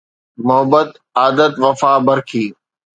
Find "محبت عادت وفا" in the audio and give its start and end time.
0.45-1.93